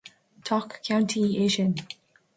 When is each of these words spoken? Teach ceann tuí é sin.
Teach 0.47 0.71
ceann 0.85 1.05
tuí 1.13 1.29
é 1.43 1.45
sin. 1.57 1.71